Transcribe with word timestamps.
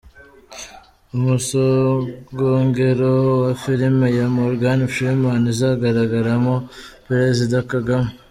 Umusogongero 1.15 3.11
wa 3.41 3.51
filime 3.61 4.07
ya 4.17 4.25
Morgan 4.37 4.79
Freeman 4.93 5.43
izagaragaramo 5.53 6.55
Perezida 7.07 7.57
Kagame. 7.71 8.09